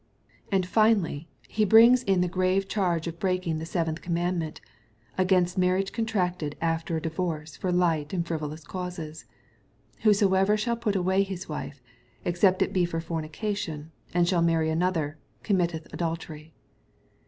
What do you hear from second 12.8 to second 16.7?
for fornication, and shaU marry another, committeth adultery."